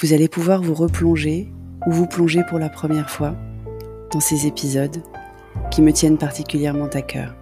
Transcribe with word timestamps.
vous 0.00 0.12
allez 0.12 0.28
pouvoir 0.28 0.62
vous 0.62 0.74
replonger 0.74 1.48
ou 1.86 1.90
vous 1.90 2.06
plonger 2.06 2.42
pour 2.48 2.58
la 2.60 2.68
première 2.68 3.10
fois 3.10 3.34
dans 4.12 4.20
ces 4.20 4.46
épisodes 4.46 5.02
qui 5.72 5.82
me 5.82 5.92
tiennent 5.92 6.18
particulièrement 6.18 6.86
à 6.86 7.02
cœur. 7.02 7.34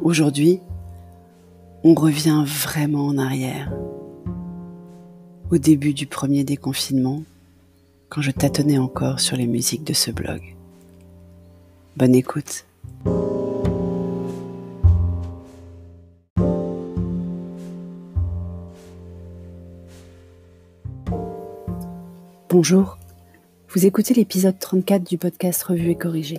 Aujourd'hui, 0.00 0.60
on 1.82 1.94
revient 1.94 2.44
vraiment 2.46 3.06
en 3.06 3.18
arrière. 3.18 3.72
Au 5.50 5.58
début 5.58 5.92
du 5.92 6.06
premier 6.06 6.44
déconfinement, 6.44 7.22
quand 8.08 8.22
je 8.22 8.30
tâtonnais 8.30 8.78
encore 8.78 9.20
sur 9.20 9.36
les 9.36 9.46
musiques 9.46 9.84
de 9.84 9.92
ce 9.92 10.10
blog. 10.10 10.40
Bonne 11.96 12.14
écoute. 12.14 12.66
Bonjour, 22.48 22.96
vous 23.68 23.84
écoutez 23.84 24.14
l'épisode 24.14 24.58
34 24.58 25.04
du 25.04 25.18
podcast 25.18 25.62
Revue 25.64 25.90
et 25.90 25.94
Corrigé. 25.94 26.38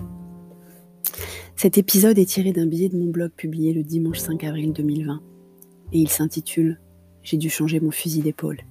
Cet 1.56 1.78
épisode 1.78 2.18
est 2.18 2.26
tiré 2.26 2.54
d'un 2.54 2.66
billet 2.66 2.90
de 2.90 2.98
mon 2.98 3.12
blog 3.12 3.31
publié 3.31 3.74
le 3.74 3.84
dimanche 3.84 4.20
5 4.20 4.44
avril 4.44 4.74
2020 4.74 5.22
et 5.92 6.00
il 6.00 6.09
s'intitule 6.09 6.80
J'ai 7.24 7.38
dû 7.38 7.50
changer 7.50 7.80
mon 7.80 7.92
fusil 7.92 8.22
d'épaule. 8.22 8.62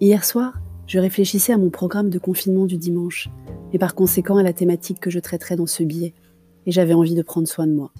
Hier 0.00 0.24
soir, 0.24 0.54
je 0.86 0.98
réfléchissais 0.98 1.52
à 1.52 1.58
mon 1.58 1.70
programme 1.70 2.10
de 2.10 2.18
confinement 2.18 2.66
du 2.66 2.76
dimanche, 2.76 3.28
et 3.72 3.78
par 3.78 3.94
conséquent 3.94 4.36
à 4.36 4.42
la 4.42 4.52
thématique 4.52 5.00
que 5.00 5.10
je 5.10 5.18
traiterais 5.18 5.56
dans 5.56 5.66
ce 5.66 5.82
billet, 5.82 6.14
et 6.66 6.72
j'avais 6.72 6.94
envie 6.94 7.14
de 7.14 7.22
prendre 7.22 7.48
soin 7.48 7.66
de 7.66 7.72
moi. 7.72 7.92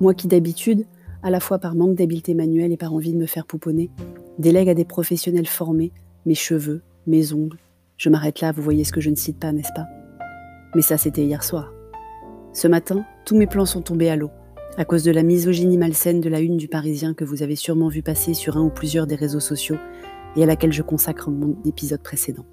Moi 0.00 0.14
qui 0.14 0.28
d'habitude, 0.28 0.86
à 1.22 1.30
la 1.30 1.40
fois 1.40 1.58
par 1.58 1.74
manque 1.74 1.94
d'habileté 1.94 2.34
manuelle 2.34 2.72
et 2.72 2.76
par 2.76 2.92
envie 2.92 3.12
de 3.12 3.18
me 3.18 3.26
faire 3.26 3.46
pouponner, 3.46 3.90
délègue 4.38 4.68
à 4.68 4.74
des 4.74 4.84
professionnels 4.84 5.46
formés 5.46 5.92
mes 6.26 6.34
cheveux, 6.34 6.82
mes 7.06 7.32
ongles. 7.32 7.58
Je 7.96 8.08
m'arrête 8.08 8.40
là, 8.40 8.52
vous 8.52 8.62
voyez 8.62 8.84
ce 8.84 8.92
que 8.92 9.00
je 9.00 9.10
ne 9.10 9.14
cite 9.14 9.38
pas, 9.38 9.52
n'est-ce 9.52 9.72
pas? 9.74 9.86
Mais 10.74 10.82
ça, 10.82 10.98
c'était 10.98 11.24
hier 11.24 11.44
soir. 11.44 11.72
Ce 12.52 12.66
matin, 12.66 13.04
tous 13.24 13.36
mes 13.36 13.46
plans 13.46 13.66
sont 13.66 13.82
tombés 13.82 14.10
à 14.10 14.16
l'eau, 14.16 14.30
à 14.76 14.84
cause 14.84 15.04
de 15.04 15.12
la 15.12 15.22
misogynie 15.22 15.78
malsaine 15.78 16.20
de 16.20 16.28
la 16.28 16.40
une 16.40 16.56
du 16.56 16.68
Parisien 16.68 17.14
que 17.14 17.24
vous 17.24 17.42
avez 17.42 17.56
sûrement 17.56 17.88
vu 17.88 18.02
passer 18.02 18.34
sur 18.34 18.56
un 18.56 18.62
ou 18.62 18.70
plusieurs 18.70 19.06
des 19.06 19.14
réseaux 19.14 19.40
sociaux 19.40 19.76
et 20.36 20.42
à 20.42 20.46
laquelle 20.46 20.72
je 20.72 20.82
consacre 20.82 21.30
mon 21.30 21.56
épisode 21.64 22.02
précédent. 22.02 22.44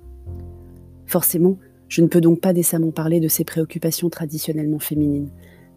Forcément, 1.06 1.58
je 1.88 2.02
ne 2.02 2.08
peux 2.08 2.22
donc 2.22 2.40
pas 2.40 2.54
décemment 2.54 2.92
parler 2.92 3.20
de 3.20 3.28
ces 3.28 3.44
préoccupations 3.44 4.10
traditionnellement 4.10 4.80
féminines, 4.80 5.30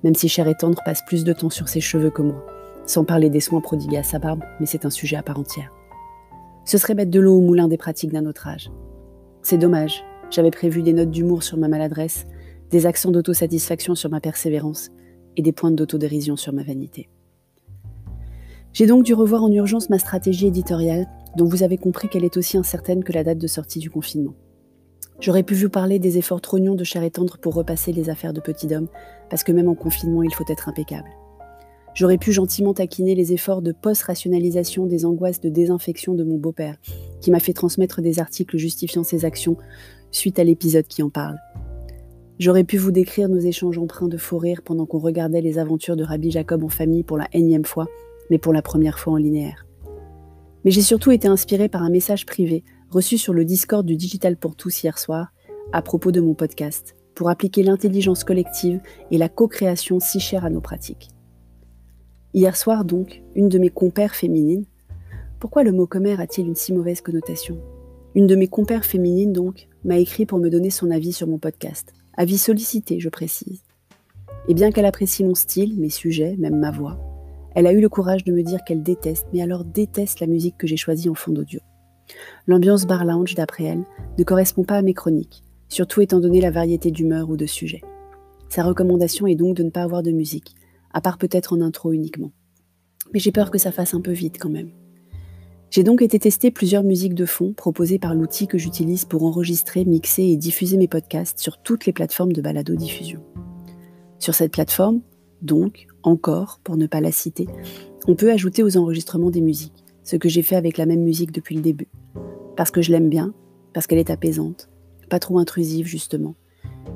même 0.04 0.14
si 0.14 0.28
Cher 0.28 0.46
et 0.46 0.54
Tendre 0.54 0.80
passe 0.84 1.02
plus 1.06 1.24
de 1.24 1.32
temps 1.32 1.50
sur 1.50 1.68
ses 1.68 1.80
cheveux 1.80 2.10
que 2.10 2.22
moi, 2.22 2.46
sans 2.86 3.04
parler 3.04 3.30
des 3.30 3.40
soins 3.40 3.60
prodigués 3.60 3.98
à 3.98 4.02
sa 4.02 4.18
barbe, 4.18 4.44
mais 4.60 4.66
c'est 4.66 4.84
un 4.84 4.90
sujet 4.90 5.16
à 5.16 5.22
part 5.22 5.38
entière. 5.38 5.72
Ce 6.64 6.78
serait 6.78 6.94
mettre 6.94 7.10
de 7.10 7.20
l'eau 7.20 7.36
au 7.36 7.40
moulin 7.40 7.68
des 7.68 7.76
pratiques 7.76 8.12
d'un 8.12 8.26
autre 8.26 8.46
âge. 8.46 8.70
C'est 9.42 9.58
dommage, 9.58 10.04
j'avais 10.30 10.50
prévu 10.50 10.82
des 10.82 10.92
notes 10.92 11.10
d'humour 11.10 11.42
sur 11.42 11.58
ma 11.58 11.68
maladresse, 11.68 12.26
des 12.70 12.86
accents 12.86 13.10
d'autosatisfaction 13.10 13.94
sur 13.94 14.10
ma 14.10 14.20
persévérance 14.20 14.90
et 15.36 15.42
des 15.42 15.52
points 15.52 15.70
d'autodérision 15.70 16.36
sur 16.36 16.52
ma 16.52 16.62
vanité. 16.62 17.08
J'ai 18.72 18.86
donc 18.86 19.04
dû 19.04 19.14
revoir 19.14 19.44
en 19.44 19.52
urgence 19.52 19.90
ma 19.90 19.98
stratégie 19.98 20.46
éditoriale 20.46 21.06
dont 21.36 21.46
vous 21.46 21.62
avez 21.62 21.78
compris 21.78 22.08
qu'elle 22.08 22.24
est 22.24 22.36
aussi 22.36 22.56
incertaine 22.56 23.04
que 23.04 23.12
la 23.12 23.24
date 23.24 23.38
de 23.38 23.46
sortie 23.46 23.78
du 23.78 23.90
confinement. 23.90 24.34
J'aurais 25.20 25.42
pu 25.42 25.54
vous 25.54 25.68
parler 25.68 25.98
des 25.98 26.18
efforts 26.18 26.40
trognons 26.40 26.74
de 26.74 26.84
chair 26.84 27.02
et 27.02 27.10
tendre 27.10 27.38
pour 27.38 27.54
repasser 27.54 27.92
les 27.92 28.10
affaires 28.10 28.32
de 28.32 28.40
petit 28.40 28.74
homme, 28.74 28.88
parce 29.30 29.44
que 29.44 29.52
même 29.52 29.68
en 29.68 29.74
confinement, 29.74 30.22
il 30.22 30.34
faut 30.34 30.44
être 30.48 30.68
impeccable. 30.68 31.08
J'aurais 31.94 32.18
pu 32.18 32.32
gentiment 32.32 32.74
taquiner 32.74 33.14
les 33.14 33.32
efforts 33.32 33.62
de 33.62 33.70
post-rationalisation 33.70 34.86
des 34.86 35.04
angoisses 35.04 35.40
de 35.40 35.48
désinfection 35.48 36.14
de 36.14 36.24
mon 36.24 36.38
beau-père, 36.38 36.76
qui 37.20 37.30
m'a 37.30 37.38
fait 37.38 37.52
transmettre 37.52 38.02
des 38.02 38.18
articles 38.18 38.58
justifiant 38.58 39.04
ses 39.04 39.24
actions 39.24 39.56
suite 40.10 40.40
à 40.40 40.44
l'épisode 40.44 40.86
qui 40.86 41.02
en 41.02 41.10
parle. 41.10 41.38
J'aurais 42.40 42.64
pu 42.64 42.78
vous 42.78 42.90
décrire 42.90 43.28
nos 43.28 43.38
échanges 43.38 43.78
empreints 43.78 44.08
de 44.08 44.16
faux 44.16 44.38
rire 44.38 44.62
pendant 44.64 44.86
qu'on 44.86 44.98
regardait 44.98 45.40
les 45.40 45.58
aventures 45.58 45.94
de 45.94 46.02
Rabbi 46.02 46.32
Jacob 46.32 46.64
en 46.64 46.68
famille 46.68 47.04
pour 47.04 47.16
la 47.16 47.28
énième 47.32 47.64
fois, 47.64 47.86
mais 48.28 48.38
pour 48.38 48.52
la 48.52 48.62
première 48.62 48.98
fois 48.98 49.12
en 49.12 49.16
linéaire. 49.16 49.63
Mais 50.64 50.70
j'ai 50.70 50.82
surtout 50.82 51.10
été 51.10 51.28
inspirée 51.28 51.68
par 51.68 51.82
un 51.82 51.90
message 51.90 52.24
privé 52.24 52.64
reçu 52.90 53.18
sur 53.18 53.34
le 53.34 53.44
Discord 53.44 53.84
du 53.84 53.96
Digital 53.96 54.36
pour 54.36 54.56
tous 54.56 54.82
hier 54.82 54.98
soir 54.98 55.32
à 55.72 55.82
propos 55.82 56.12
de 56.12 56.20
mon 56.20 56.34
podcast, 56.34 56.94
pour 57.14 57.28
appliquer 57.28 57.62
l'intelligence 57.62 58.24
collective 58.24 58.80
et 59.10 59.18
la 59.18 59.28
co-création 59.28 60.00
si 60.00 60.20
chère 60.20 60.44
à 60.44 60.50
nos 60.50 60.60
pratiques. 60.60 61.08
Hier 62.32 62.56
soir 62.56 62.84
donc, 62.84 63.22
une 63.34 63.48
de 63.48 63.58
mes 63.58 63.70
compères 63.70 64.14
féminines, 64.14 64.64
pourquoi 65.38 65.62
le 65.62 65.72
mot 65.72 65.86
commère 65.86 66.20
a-t-il 66.20 66.46
une 66.46 66.54
si 66.54 66.72
mauvaise 66.72 67.00
connotation? 67.00 67.60
Une 68.14 68.26
de 68.26 68.36
mes 68.36 68.48
compères 68.48 68.84
féminines 68.84 69.32
donc 69.32 69.68
m'a 69.84 69.98
écrit 69.98 70.26
pour 70.26 70.38
me 70.38 70.48
donner 70.48 70.70
son 70.70 70.90
avis 70.90 71.12
sur 71.12 71.26
mon 71.26 71.38
podcast, 71.38 71.92
avis 72.16 72.38
sollicité 72.38 73.00
je 73.00 73.08
précise. 73.08 73.62
Et 74.48 74.54
bien 74.54 74.70
qu'elle 74.70 74.86
apprécie 74.86 75.24
mon 75.24 75.34
style, 75.34 75.78
mes 75.78 75.90
sujets, 75.90 76.36
même 76.38 76.58
ma 76.58 76.70
voix, 76.70 76.98
elle 77.54 77.66
a 77.66 77.72
eu 77.72 77.80
le 77.80 77.88
courage 77.88 78.24
de 78.24 78.32
me 78.32 78.42
dire 78.42 78.64
qu'elle 78.64 78.82
déteste, 78.82 79.26
mais 79.32 79.42
alors 79.42 79.64
déteste 79.64 80.20
la 80.20 80.26
musique 80.26 80.58
que 80.58 80.66
j'ai 80.66 80.76
choisie 80.76 81.08
en 81.08 81.14
fond 81.14 81.32
d'audio. 81.32 81.60
L'ambiance 82.46 82.86
bar 82.86 83.04
lounge, 83.04 83.34
d'après 83.34 83.64
elle, 83.64 83.84
ne 84.18 84.24
correspond 84.24 84.64
pas 84.64 84.76
à 84.76 84.82
mes 84.82 84.94
chroniques, 84.94 85.42
surtout 85.68 86.00
étant 86.00 86.20
donné 86.20 86.40
la 86.40 86.50
variété 86.50 86.90
d'humeur 86.90 87.30
ou 87.30 87.36
de 87.36 87.46
sujets. 87.46 87.82
Sa 88.48 88.62
recommandation 88.62 89.26
est 89.26 89.36
donc 89.36 89.56
de 89.56 89.62
ne 89.62 89.70
pas 89.70 89.82
avoir 89.82 90.02
de 90.02 90.10
musique, 90.10 90.54
à 90.92 91.00
part 91.00 91.18
peut-être 91.18 91.52
en 91.52 91.60
intro 91.60 91.92
uniquement. 91.92 92.32
Mais 93.12 93.20
j'ai 93.20 93.32
peur 93.32 93.50
que 93.50 93.58
ça 93.58 93.72
fasse 93.72 93.94
un 93.94 94.00
peu 94.00 94.12
vite 94.12 94.38
quand 94.40 94.50
même. 94.50 94.70
J'ai 95.70 95.82
donc 95.82 96.02
été 96.02 96.20
tester 96.20 96.52
plusieurs 96.52 96.84
musiques 96.84 97.14
de 97.14 97.26
fond 97.26 97.52
proposées 97.52 97.98
par 97.98 98.14
l'outil 98.14 98.46
que 98.46 98.58
j'utilise 98.58 99.04
pour 99.04 99.24
enregistrer, 99.24 99.84
mixer 99.84 100.22
et 100.22 100.36
diffuser 100.36 100.76
mes 100.76 100.86
podcasts 100.86 101.40
sur 101.40 101.58
toutes 101.58 101.86
les 101.86 101.92
plateformes 101.92 102.32
de 102.32 102.40
balado-diffusion. 102.40 103.20
Sur 104.20 104.34
cette 104.34 104.52
plateforme, 104.52 105.00
donc, 105.44 105.86
encore, 106.02 106.60
pour 106.64 106.76
ne 106.76 106.86
pas 106.86 107.00
la 107.00 107.12
citer, 107.12 107.46
on 108.06 108.14
peut 108.14 108.30
ajouter 108.30 108.62
aux 108.62 108.76
enregistrements 108.76 109.30
des 109.30 109.40
musiques, 109.40 109.84
ce 110.02 110.16
que 110.16 110.28
j'ai 110.28 110.42
fait 110.42 110.56
avec 110.56 110.78
la 110.78 110.86
même 110.86 111.02
musique 111.02 111.32
depuis 111.32 111.54
le 111.54 111.62
début. 111.62 111.88
Parce 112.56 112.70
que 112.70 112.82
je 112.82 112.90
l'aime 112.90 113.08
bien, 113.08 113.34
parce 113.72 113.86
qu'elle 113.86 113.98
est 113.98 114.10
apaisante, 114.10 114.68
pas 115.08 115.18
trop 115.18 115.38
intrusive 115.38 115.86
justement, 115.86 116.34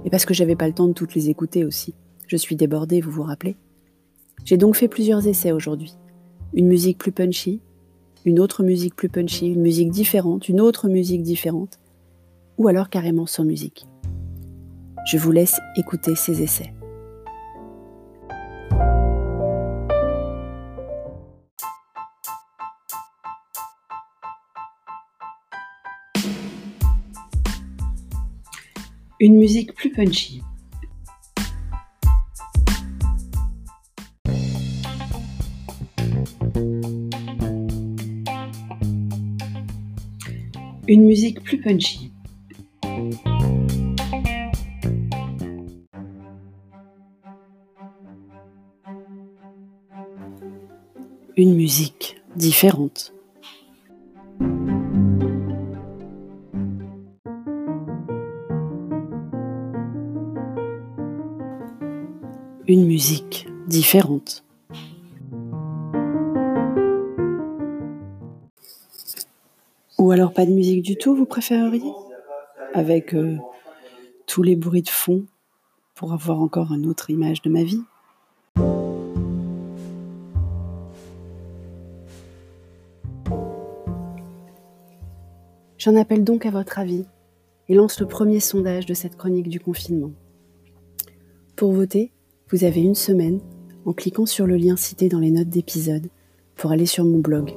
et 0.04 0.10
parce 0.10 0.24
que 0.24 0.34
j'avais 0.34 0.56
pas 0.56 0.66
le 0.66 0.74
temps 0.74 0.88
de 0.88 0.92
toutes 0.92 1.14
les 1.14 1.30
écouter 1.30 1.64
aussi. 1.64 1.94
Je 2.26 2.36
suis 2.36 2.56
débordée, 2.56 3.00
vous 3.00 3.10
vous 3.10 3.22
rappelez 3.22 3.56
J'ai 4.44 4.56
donc 4.56 4.76
fait 4.76 4.88
plusieurs 4.88 5.26
essais 5.26 5.52
aujourd'hui. 5.52 5.94
Une 6.54 6.66
musique 6.66 6.98
plus 6.98 7.12
punchy, 7.12 7.60
une 8.24 8.40
autre 8.40 8.62
musique 8.62 8.94
plus 8.94 9.08
punchy, 9.08 9.48
une 9.48 9.62
musique 9.62 9.90
différente, 9.90 10.48
une 10.48 10.60
autre 10.60 10.88
musique 10.88 11.22
différente, 11.22 11.78
ou 12.58 12.68
alors 12.68 12.90
carrément 12.90 13.26
sans 13.26 13.44
musique. 13.44 13.86
Je 15.06 15.16
vous 15.16 15.32
laisse 15.32 15.58
écouter 15.76 16.14
ces 16.14 16.42
essais. 16.42 16.74
Une 29.20 29.36
musique 29.36 29.74
plus 29.74 29.90
punchy. 29.90 30.42
Une 40.86 41.04
musique 41.04 41.42
plus 41.42 41.60
punchy. 41.60 42.12
Une 51.36 51.56
musique 51.56 52.22
différente. 52.36 53.17
Musique 62.76 63.48
différente. 63.66 64.44
Ou 69.98 70.10
alors 70.10 70.32
pas 70.32 70.44
de 70.44 70.52
musique 70.52 70.82
du 70.82 70.96
tout, 70.96 71.16
vous 71.16 71.24
préféreriez? 71.24 71.92
Avec 72.74 73.14
euh, 73.14 73.36
tous 74.26 74.42
les 74.42 74.54
bruits 74.54 74.82
de 74.82 74.90
fond 74.90 75.24
pour 75.94 76.12
avoir 76.12 76.40
encore 76.40 76.72
une 76.72 76.86
autre 76.86 77.10
image 77.10 77.42
de 77.42 77.50
ma 77.50 77.64
vie? 77.64 77.82
J'en 85.78 85.96
appelle 85.96 86.24
donc 86.24 86.44
à 86.44 86.50
votre 86.50 86.78
avis 86.78 87.06
et 87.68 87.74
lance 87.74 87.98
le 88.00 88.06
premier 88.06 88.40
sondage 88.40 88.84
de 88.84 88.94
cette 88.94 89.16
chronique 89.16 89.48
du 89.48 89.58
confinement. 89.58 90.10
Pour 91.56 91.72
voter, 91.72 92.12
vous 92.50 92.64
avez 92.64 92.80
une 92.80 92.94
semaine 92.94 93.40
en 93.84 93.92
cliquant 93.92 94.26
sur 94.26 94.46
le 94.46 94.56
lien 94.56 94.76
cité 94.76 95.08
dans 95.08 95.18
les 95.18 95.30
notes 95.30 95.48
d'épisode 95.48 96.08
pour 96.56 96.72
aller 96.72 96.86
sur 96.86 97.04
mon 97.04 97.18
blog, 97.18 97.54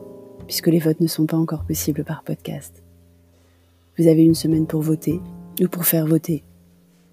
puisque 0.48 0.68
les 0.68 0.80
votes 0.80 1.00
ne 1.00 1.08
sont 1.08 1.26
pas 1.26 1.38
encore 1.38 1.64
possibles 1.64 2.04
par 2.04 2.24
podcast. 2.24 2.84
Vous 3.98 4.08
avez 4.08 4.24
une 4.24 4.36
semaine 4.36 4.68
pour 4.68 4.82
voter 4.82 5.22
ou 5.62 5.68
pour 5.68 5.86
faire 5.86 6.06
voter. 6.06 6.44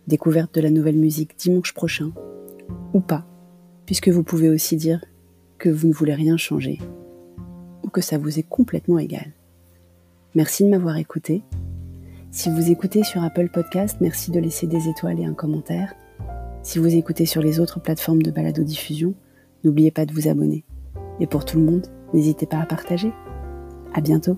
Découverte 0.07 0.55
de 0.55 0.61
la 0.61 0.71
nouvelle 0.71 0.97
musique 0.97 1.39
dimanche 1.39 1.73
prochain, 1.73 2.13
ou 2.95 3.01
pas, 3.01 3.27
puisque 3.87 4.09
vous 4.09 4.23
pouvez 4.23 4.49
aussi 4.49 4.77
dire 4.77 5.05
que 5.59 5.69
vous 5.69 5.87
ne 5.87 5.93
voulez 5.93 6.15
rien 6.15 6.37
changer, 6.37 6.79
ou 7.85 7.89
que 7.89 8.01
ça 8.01 8.19
vous 8.19 8.39
est 8.39 8.49
complètement 8.49 8.99
égal. 8.99 9.33
Merci 10.35 10.65
de 10.65 10.69
m'avoir 10.69 10.97
écouté. 10.97 11.43
Si 12.31 12.51
vous 12.51 12.71
écoutez 12.71 13.05
sur 13.05 13.23
Apple 13.23 13.51
Podcast, 13.53 13.99
merci 14.01 14.31
de 14.31 14.41
laisser 14.41 14.67
des 14.67 14.89
étoiles 14.89 15.21
et 15.21 15.25
un 15.25 15.35
commentaire. 15.35 15.95
Si 16.69 16.79
vous 16.79 16.95
écoutez 16.95 17.25
sur 17.25 17.41
les 17.41 17.61
autres 17.61 17.81
plateformes 17.81 18.21
de 18.21 18.31
balado-diffusion, 18.31 19.15
n'oubliez 19.65 19.91
pas 19.91 20.05
de 20.05 20.13
vous 20.13 20.29
abonner. 20.29 20.67
Et 21.19 21.27
pour 21.27 21.47
tout 21.47 21.57
le 21.57 21.65
monde, 21.65 21.87
n'hésitez 22.13 22.45
pas 22.45 22.59
à 22.59 22.67
partager. 22.67 23.11
À 23.95 24.03
bientôt! 24.03 24.37